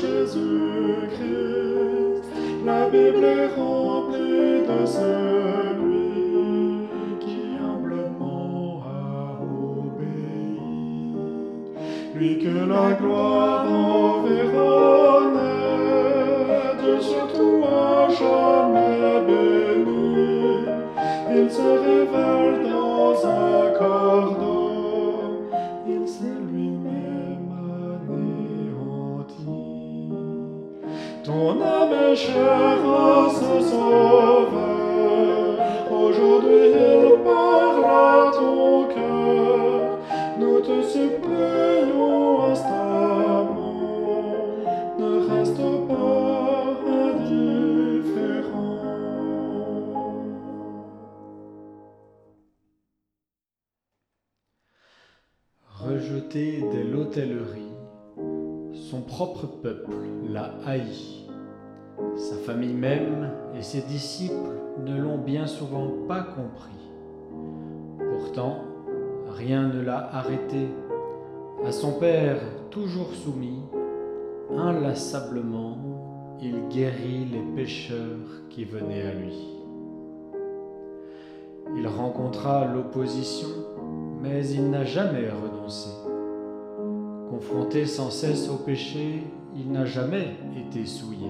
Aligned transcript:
Jésus-Christ, 0.00 1.18
la 2.64 2.88
Bible 2.88 3.24
est 3.24 3.48
remplie 3.56 4.62
de 4.70 4.86
celui 4.86 6.18
qui 7.20 7.40
humblement 7.60 8.82
a 8.86 9.42
obéi, 9.82 10.60
lui 12.14 12.38
que 12.38 12.52
la 12.68 12.92
gloire 12.92 13.66
enverra 13.66 14.78
Dieu 16.80 17.00
surtout 17.00 17.64
à 17.64 18.08
jamais 18.08 19.20
béni, 19.26 20.64
il 21.34 21.50
se 21.50 21.60
révèle 21.60 22.70
dans 22.70 23.26
un 23.26 23.70
cordon. 23.78 24.57
Ton 31.28 31.60
âme 31.60 32.16
chère 32.16 33.30
ce 33.30 33.60
sauveur, 33.68 35.58
aujourd'hui 35.92 36.72
il 36.72 37.22
parle 37.22 37.84
à 37.84 38.30
ton 38.32 38.86
cœur. 38.86 39.98
Nous 40.40 40.58
te 40.62 40.80
supplions 40.80 42.44
instamment, 42.44 43.74
ne 44.98 45.10
reste 45.28 45.68
pas 45.86 46.80
indifférent. 47.10 48.78
Rejeté 55.78 56.64
dès 56.72 56.84
l'hôtellerie, 56.84 57.67
son 58.90 59.02
propre 59.02 59.46
peuple 59.46 59.92
l'a 60.30 60.54
haï. 60.66 61.26
Sa 62.16 62.36
famille 62.36 62.72
même 62.72 63.30
et 63.54 63.62
ses 63.62 63.82
disciples 63.82 64.34
ne 64.82 64.98
l'ont 64.98 65.18
bien 65.18 65.46
souvent 65.46 65.88
pas 66.06 66.22
compris. 66.22 66.70
Pourtant, 67.98 68.60
rien 69.28 69.68
ne 69.68 69.82
l'a 69.82 70.08
arrêté. 70.14 70.68
À 71.66 71.72
son 71.72 71.98
Père 71.98 72.40
toujours 72.70 73.12
soumis, 73.12 73.60
inlassablement, 74.56 75.76
il 76.40 76.68
guérit 76.68 77.26
les 77.26 77.42
pécheurs 77.54 78.48
qui 78.48 78.64
venaient 78.64 79.02
à 79.02 79.12
lui. 79.12 79.48
Il 81.76 81.86
rencontra 81.86 82.64
l'opposition, 82.64 83.48
mais 84.22 84.48
il 84.48 84.70
n'a 84.70 84.84
jamais 84.84 85.28
renoncé. 85.28 86.07
Confronté 87.30 87.84
sans 87.84 88.10
cesse 88.10 88.48
au 88.48 88.56
péché, 88.56 89.22
il 89.54 89.70
n'a 89.70 89.84
jamais 89.84 90.36
été 90.56 90.86
souillé. 90.86 91.28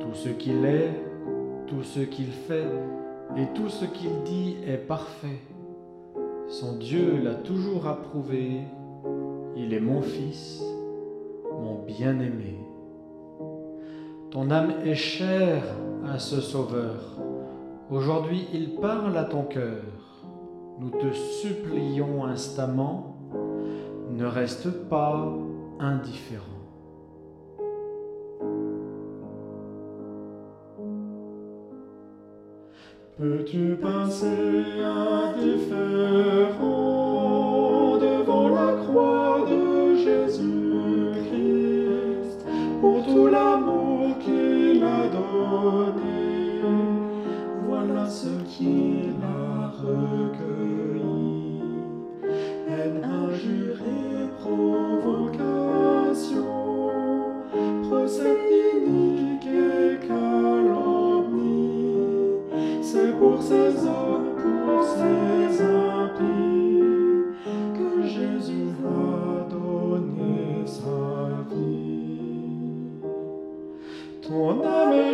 Tout 0.00 0.14
ce 0.14 0.28
qu'il 0.28 0.64
est, 0.64 0.90
tout 1.66 1.82
ce 1.82 2.00
qu'il 2.00 2.26
fait 2.26 2.68
et 3.36 3.46
tout 3.54 3.68
ce 3.68 3.84
qu'il 3.86 4.22
dit 4.24 4.56
est 4.66 4.86
parfait. 4.86 5.40
Son 6.48 6.76
Dieu 6.76 7.18
l'a 7.22 7.34
toujours 7.34 7.86
approuvé. 7.86 8.60
Il 9.56 9.72
est 9.72 9.80
mon 9.80 10.02
fils, 10.02 10.62
mon 11.60 11.82
bien-aimé. 11.86 12.58
Ton 14.30 14.50
âme 14.50 14.74
est 14.84 14.94
chère 14.94 15.64
à 16.06 16.18
ce 16.18 16.40
Sauveur. 16.40 17.16
Aujourd'hui, 17.90 18.46
il 18.52 18.74
parle 18.74 19.16
à 19.16 19.24
ton 19.24 19.42
cœur. 19.42 19.82
Nous 20.80 20.90
te 20.90 21.12
supplions 21.12 22.24
instamment, 22.24 23.13
ne 24.14 24.26
reste 24.26 24.70
pas 24.88 25.28
indifférent. 25.80 26.44
Peux-tu 33.18 33.76
passer 33.76 34.62
indifférent 34.84 35.98
devant 37.98 38.48
la 38.50 38.72
croix 38.84 39.46
de 39.50 39.96
Jésus-Christ 39.96 41.24
pour 42.80 43.04
tout 43.06 43.26
l'amour 43.26 44.18
qu'il 44.18 44.82
a 44.82 45.08
donné? 45.08 46.60
Voilà 47.66 48.06
ce 48.06 48.28
qu'il 48.48 49.14
a 49.22 49.68
recueilli. 49.68 51.33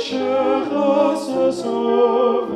À 0.00 1.16
ce 1.16 1.50
Sauveur, 1.50 2.48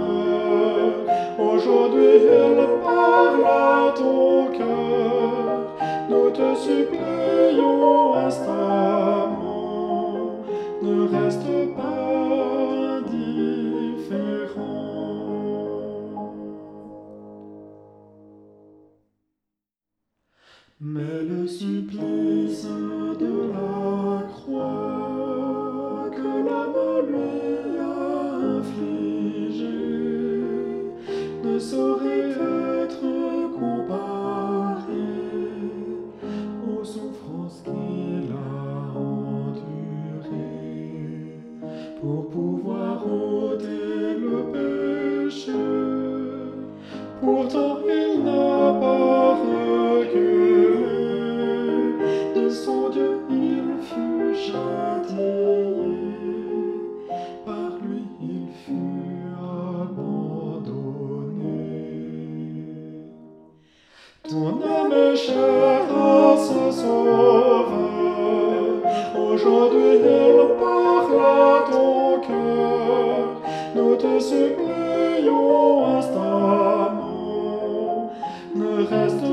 aujourd'hui 1.40 2.20
il 2.22 2.58
parle 2.84 3.44
à 3.44 3.92
ton 3.96 4.46
cœur. 4.56 5.74
Nous 6.08 6.30
te 6.30 6.54
supplions 6.54 8.14
instamment, 8.14 9.40
ne 10.82 11.08
reste 11.08 11.74
pas 11.74 12.98
indifférent. 12.98 13.32
Mais 20.80 21.22
le 21.28 21.48
supplice 21.48 22.68
Ton 64.30 64.60
âme 64.62 65.16
chère 65.16 65.90
à 65.90 66.36
ce 66.36 66.70
Sauveur, 66.80 67.66
aujourd'hui 69.16 69.96
il 69.96 70.38
parle 70.60 71.20
à 71.20 71.64
ton 71.68 72.20
cœur, 72.20 73.24
nous 73.74 73.96
te 73.96 74.20
supplions 74.20 75.96
instamment, 75.98 77.32
ne 78.54 78.84
reste 78.86 79.31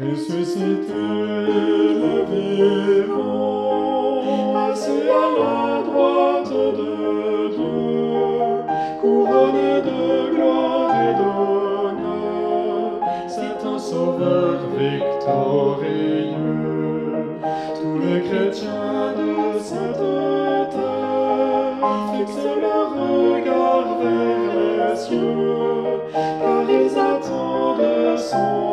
Ressuscité, 0.00 0.94
le 0.94 2.24
vivant, 2.32 4.22
assis 4.56 5.04
à 5.10 5.28
la 5.38 5.82
droite 5.82 6.54
de 6.78 7.48
Dieu, 7.54 8.64
couronné 8.98 9.72
de 9.82 10.00
gloire 10.34 10.90
et 11.02 11.12
d'honneur, 11.20 12.88
c'est 13.28 13.60
un 13.66 13.78
sauveur 13.78 14.58
victorieux. 14.78 15.90
Tous 17.74 17.98
les 17.98 18.20
chrétiens 18.22 19.12
de 19.18 19.58
cette 19.58 20.00
terre 20.70 21.76
fixent 22.14 22.54
leur 22.58 22.88
regard 22.94 23.88
vers 24.00 24.54
les 24.78 24.96
cieux, 24.96 26.00
car 26.14 26.64
ils 26.70 26.96
attendent 26.98 28.16
son 28.16 28.69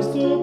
Christ. 0.00 0.39